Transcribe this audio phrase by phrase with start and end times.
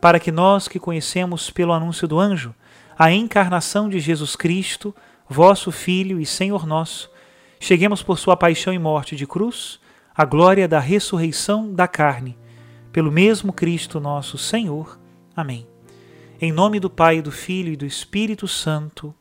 [0.00, 2.54] para que nós que conhecemos pelo anúncio do anjo
[2.98, 4.94] a encarnação de Jesus Cristo,
[5.28, 7.10] vosso Filho e Senhor nosso,
[7.60, 9.80] cheguemos por sua paixão e morte de cruz
[10.14, 12.36] à glória da ressurreição da carne,
[12.92, 14.98] pelo mesmo Cristo nosso Senhor.
[15.36, 15.66] Amém.
[16.40, 19.14] Em nome do Pai, do Filho e do Espírito Santo.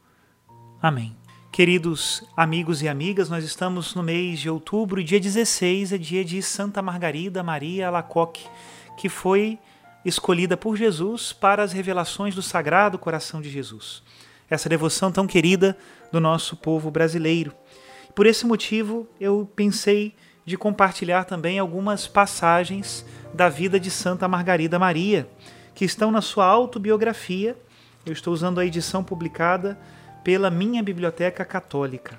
[0.82, 1.16] Amém.
[1.52, 6.42] Queridos amigos e amigas, nós estamos no mês de outubro, dia 16 é dia de
[6.42, 8.46] Santa Margarida Maria Alacoque,
[8.96, 9.58] que foi
[10.08, 14.02] escolhida por Jesus para as revelações do Sagrado Coração de Jesus.
[14.50, 15.78] Essa devoção tão querida
[16.12, 17.54] do nosso povo brasileiro.
[18.16, 24.80] Por esse motivo, eu pensei de compartilhar também algumas passagens da vida de Santa Margarida
[24.80, 25.28] Maria,
[25.76, 27.58] que estão na sua autobiografia.
[28.06, 29.78] Eu estou usando a edição publicada
[30.24, 32.18] pela minha biblioteca católica.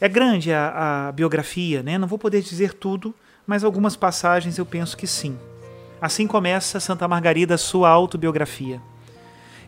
[0.00, 1.98] É grande a, a biografia, né?
[1.98, 3.12] Não vou poder dizer tudo,
[3.44, 5.36] mas algumas passagens eu penso que sim.
[6.00, 8.80] Assim começa Santa Margarida sua autobiografia.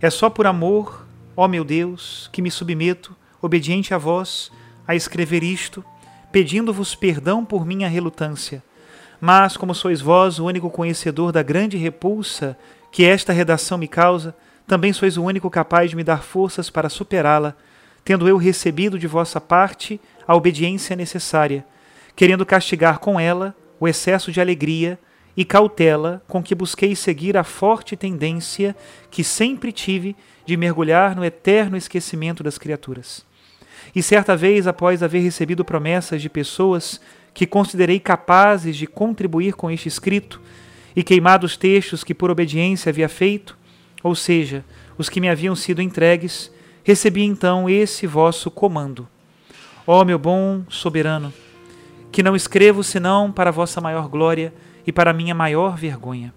[0.00, 1.06] É só por amor,
[1.37, 4.50] ó meu Deus, que me submeto, obediente a vós,
[4.88, 5.84] a escrever isto,
[6.32, 8.62] pedindo-vos perdão por minha relutância.
[9.21, 12.56] Mas, como sois vós o único conhecedor da grande repulsa
[12.91, 14.34] que esta redação me causa,
[14.66, 17.54] também sois o único capaz de me dar forças para superá-la,
[18.03, 21.62] tendo eu recebido de vossa parte a obediência necessária,
[22.16, 24.98] querendo castigar com ela o excesso de alegria
[25.37, 28.76] e cautela com que busquei seguir a forte tendência
[29.10, 33.25] que sempre tive de mergulhar no eterno esquecimento das criaturas.
[33.94, 37.00] E certa vez, após haver recebido promessas de pessoas
[37.34, 40.41] que considerei capazes de contribuir com este escrito,
[40.94, 43.56] e queimado os textos que por obediência havia feito,
[44.03, 44.65] ou seja,
[44.98, 46.53] os que me haviam sido entregues,
[46.84, 49.09] recebi então esse vosso comando.
[49.87, 51.32] Ó meu bom soberano,
[52.10, 54.53] que não escrevo senão para vossa maior glória,
[54.87, 56.32] e para minha maior vergonha.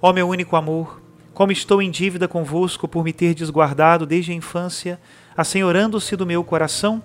[0.00, 1.02] Ó meu único amor,
[1.32, 5.00] como estou em dívida convosco por me ter desguardado desde a infância,
[5.36, 7.02] assenhorando-se do meu coração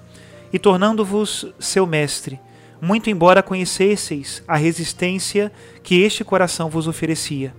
[0.54, 2.40] e tornando-vos seu mestre,
[2.82, 5.52] muito embora conhecesseis a resistência
[5.82, 7.54] que este coração vos oferecia.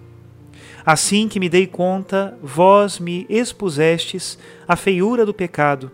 [0.84, 5.90] Assim que me dei conta, vós me expusestes à feiura do pecado,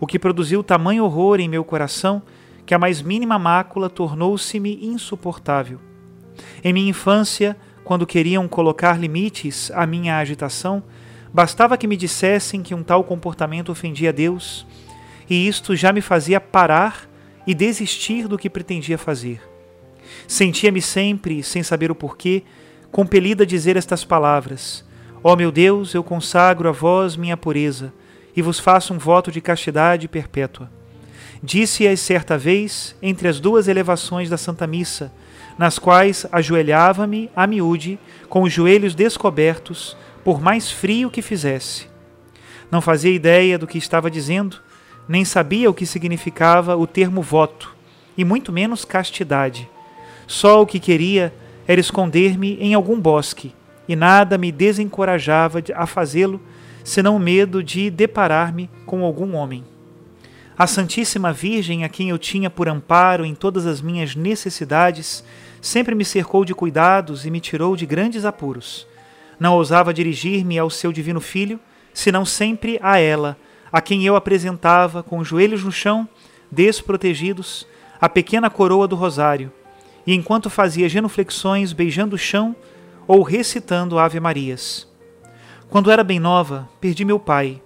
[0.00, 2.22] o que produziu tamanho horror em meu coração
[2.64, 5.91] que a mais mínima mácula tornou-se-me insuportável.
[6.64, 10.82] Em minha infância, quando queriam colocar limites à minha agitação,
[11.32, 14.66] bastava que me dissessem que um tal comportamento ofendia a Deus,
[15.28, 17.08] e isto já me fazia parar
[17.46, 19.40] e desistir do que pretendia fazer.
[20.28, 22.42] Sentia-me sempre, sem saber o porquê,
[22.90, 24.84] compelida a dizer estas palavras:
[25.22, 27.92] Ó oh meu Deus, eu consagro a vós minha pureza
[28.36, 30.70] e vos faço um voto de castidade perpétua.
[31.42, 35.12] Disse-as certa vez, entre as duas elevações da Santa Missa,
[35.58, 41.86] nas quais ajoelhava-me a miúde, com os joelhos descobertos, por mais frio que fizesse.
[42.70, 44.58] Não fazia ideia do que estava dizendo,
[45.08, 47.74] nem sabia o que significava o termo voto,
[48.16, 49.68] e muito menos castidade.
[50.26, 51.34] Só o que queria
[51.66, 53.54] era esconder-me em algum bosque,
[53.86, 56.40] e nada me desencorajava a fazê-lo,
[56.84, 59.64] senão o medo de deparar-me com algum homem.
[60.56, 65.24] A Santíssima Virgem, a quem eu tinha por amparo em todas as minhas necessidades,
[65.62, 68.86] sempre me cercou de cuidados e me tirou de grandes apuros.
[69.40, 71.58] Não ousava dirigir-me ao seu divino Filho,
[71.94, 73.36] senão sempre a ela,
[73.72, 76.06] a quem eu apresentava, com os joelhos no chão,
[76.50, 77.66] desprotegidos,
[77.98, 79.50] a pequena coroa do rosário,
[80.06, 82.54] e enquanto fazia genuflexões beijando o chão
[83.08, 84.86] ou recitando Ave Marias.
[85.70, 87.62] Quando era bem nova, perdi meu pai,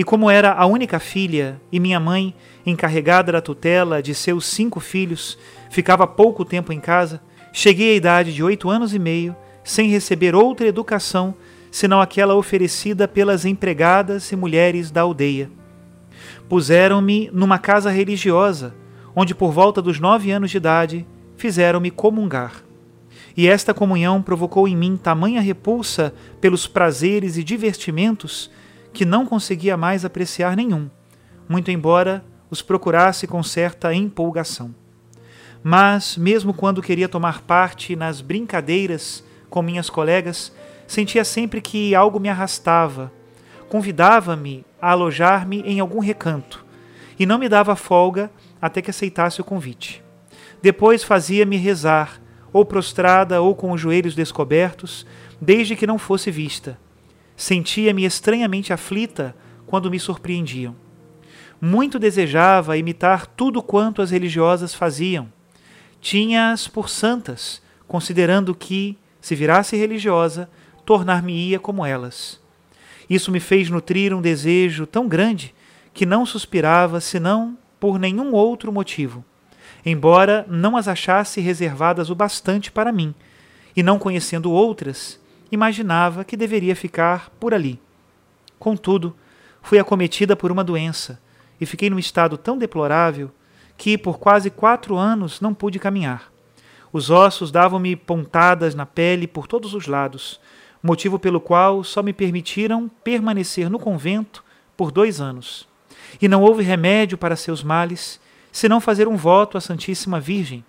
[0.00, 4.80] e como era a única filha e minha mãe, encarregada da tutela de seus cinco
[4.80, 5.36] filhos,
[5.68, 7.20] ficava pouco tempo em casa,
[7.52, 11.34] cheguei à idade de oito anos e meio sem receber outra educação
[11.70, 15.50] senão aquela oferecida pelas empregadas e mulheres da aldeia.
[16.48, 18.74] Puseram-me numa casa religiosa,
[19.14, 21.06] onde por volta dos nove anos de idade
[21.36, 22.64] fizeram-me comungar.
[23.36, 28.50] E esta comunhão provocou em mim tamanha repulsa pelos prazeres e divertimentos
[28.92, 30.90] que não conseguia mais apreciar nenhum,
[31.48, 34.74] muito embora os procurasse com certa empolgação.
[35.62, 40.52] Mas, mesmo quando queria tomar parte nas brincadeiras com minhas colegas,
[40.86, 43.12] sentia sempre que algo me arrastava,
[43.68, 46.64] convidava-me a alojar-me em algum recanto
[47.18, 50.02] e não me dava folga até que aceitasse o convite.
[50.62, 52.20] Depois fazia-me rezar,
[52.52, 55.06] ou prostrada ou com os joelhos descobertos,
[55.40, 56.78] desde que não fosse vista.
[57.40, 59.34] Sentia-me estranhamente aflita
[59.66, 60.76] quando me surpreendiam.
[61.58, 65.32] Muito desejava imitar tudo quanto as religiosas faziam.
[66.02, 70.50] Tinha-as por santas, considerando que, se virasse religiosa,
[70.84, 72.38] tornar-me-ia como elas.
[73.08, 75.54] Isso me fez nutrir um desejo tão grande
[75.94, 79.24] que não suspirava senão por nenhum outro motivo,
[79.82, 83.14] embora não as achasse reservadas o bastante para mim,
[83.74, 85.18] e não conhecendo outras,
[85.50, 87.80] imaginava que deveria ficar por ali.
[88.58, 89.16] Contudo,
[89.62, 91.20] fui acometida por uma doença
[91.60, 93.30] e fiquei num estado tão deplorável
[93.76, 96.30] que por quase quatro anos não pude caminhar.
[96.92, 100.40] Os ossos davam-me pontadas na pele por todos os lados,
[100.82, 104.44] motivo pelo qual só me permitiram permanecer no convento
[104.76, 105.68] por dois anos.
[106.20, 108.20] E não houve remédio para seus males,
[108.50, 110.64] senão fazer um voto à Santíssima Virgem,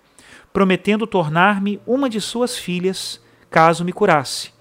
[0.52, 3.20] prometendo tornar-me uma de suas filhas,
[3.50, 4.52] caso me curasse.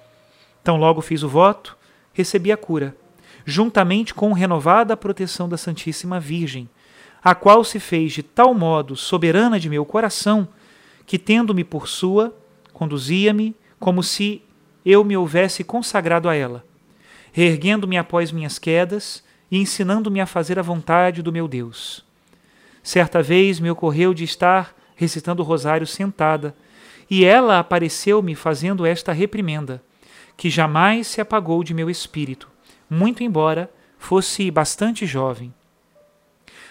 [0.64, 1.78] Tão logo fiz o voto,
[2.14, 2.96] recebi a cura,
[3.46, 6.70] juntamente com renovada proteção da Santíssima Virgem,
[7.24, 10.48] a qual se fez de tal modo soberana de meu coração,
[11.06, 12.36] que, tendo-me por sua,
[12.74, 14.42] conduzia-me como se
[14.86, 16.66] eu me houvesse consagrado a ela,
[17.32, 22.06] reerguendo-me após minhas quedas e ensinando-me a fazer a vontade do meu Deus.
[22.84, 26.56] Certa vez me ocorreu de estar recitando o rosário sentada,
[27.10, 29.84] e ela apareceu-me fazendo esta reprimenda,
[30.36, 32.50] que jamais se apagou de meu espírito,
[32.90, 35.54] muito embora fosse bastante jovem.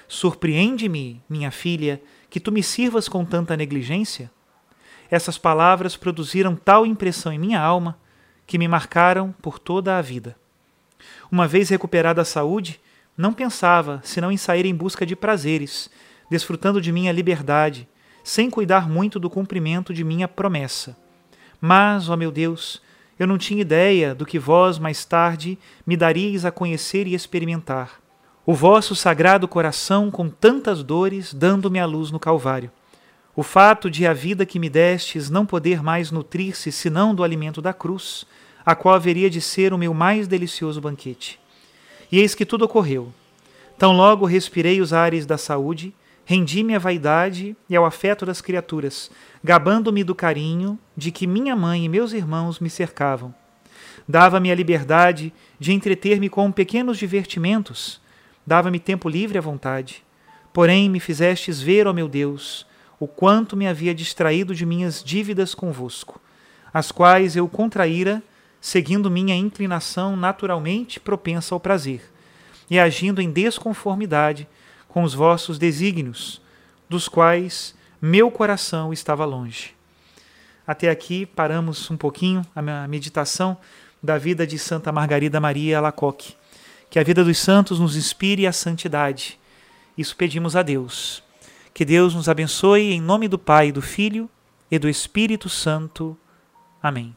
[0.08, 4.30] Surpreende-me, minha filha, que tu me sirvas com tanta negligência?
[5.10, 7.98] Essas palavras produziram tal impressão em minha alma
[8.46, 10.36] que me marcaram por toda a vida.
[11.30, 12.80] Uma vez recuperada a saúde,
[13.16, 15.90] não pensava senão em sair em busca de prazeres,
[16.28, 17.88] desfrutando de minha liberdade,
[18.24, 20.96] sem cuidar muito do cumprimento de minha promessa.
[21.60, 22.82] Mas, ó meu Deus,
[23.20, 28.00] eu não tinha ideia do que vós mais tarde me daríeis a conhecer e experimentar.
[28.46, 32.70] O vosso sagrado coração com tantas dores dando-me a luz no Calvário.
[33.36, 37.60] O fato de a vida que me destes não poder mais nutrir-se senão do alimento
[37.60, 38.24] da cruz,
[38.64, 41.38] a qual haveria de ser o meu mais delicioso banquete.
[42.10, 43.12] E eis que tudo ocorreu.
[43.76, 45.92] Tão logo respirei os ares da saúde,
[46.30, 49.10] rendi-me à vaidade e ao afeto das criaturas,
[49.42, 53.34] gabando-me do carinho de que minha mãe e meus irmãos me cercavam.
[54.06, 58.00] Dava-me a liberdade de entreter-me com pequenos divertimentos,
[58.46, 60.04] dava-me tempo livre à vontade.
[60.52, 62.64] Porém, me fizestes ver, ó meu Deus,
[63.00, 66.20] o quanto me havia distraído de minhas dívidas convosco,
[66.72, 68.22] as quais eu contraíra,
[68.60, 72.02] seguindo minha inclinação naturalmente propensa ao prazer,
[72.70, 74.46] e agindo em desconformidade
[74.92, 76.40] com os vossos desígnios,
[76.88, 79.74] dos quais meu coração estava longe.
[80.66, 83.56] Até aqui paramos um pouquinho a meditação
[84.02, 86.34] da vida de Santa Margarida Maria Alacoque.
[86.88, 89.38] Que a vida dos santos nos inspire a santidade.
[89.96, 91.22] Isso pedimos a Deus.
[91.72, 94.28] Que Deus nos abençoe em nome do Pai, do Filho
[94.70, 96.16] e do Espírito Santo.
[96.82, 97.14] Amém.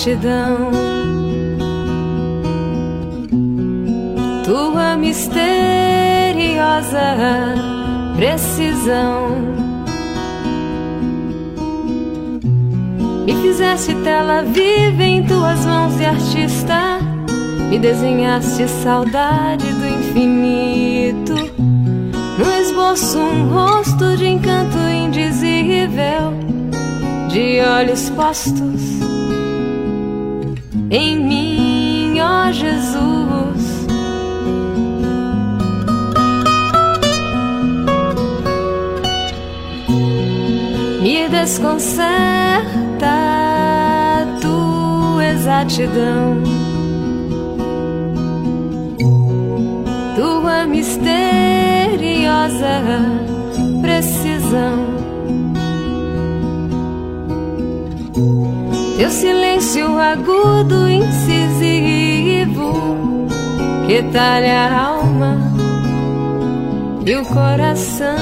[0.00, 0.70] Gratidão.
[4.44, 5.44] Tua misteriosa
[8.16, 9.36] precisão.
[13.26, 16.98] Me fizeste tela viva em tuas mãos de artista,
[17.68, 21.34] me desenhaste saudade do infinito.
[22.38, 26.32] No esboço, um rosto de encanto indizível,
[27.28, 29.09] de olhos postos
[30.90, 33.86] em mim, ó Jesus.
[41.00, 42.06] Me desconcerta
[44.40, 46.42] tua exatidão,
[50.16, 51.20] tua misteriosa
[53.80, 54.89] precisão.
[59.00, 61.26] Teu silêncio agudo, incisivo,
[63.86, 65.38] que talha a alma
[67.06, 68.14] e o coração.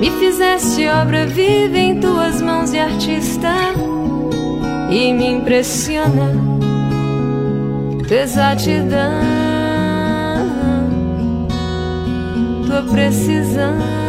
[0.00, 3.52] Me fizeste obra viva em tuas mãos de artista
[4.90, 6.32] e me impressiona
[8.08, 9.20] tua exatidão,
[12.66, 14.01] tua precisão.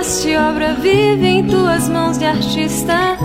[0.00, 3.16] Fizeste obra viva em tuas mãos de artista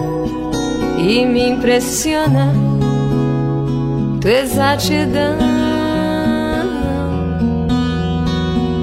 [0.98, 2.52] e me impressiona
[4.22, 5.38] tua exatidão,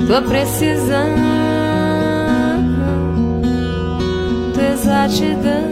[0.06, 1.06] tua precisão,
[4.54, 5.71] tua exatidão,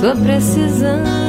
[0.00, 1.27] tua precisão.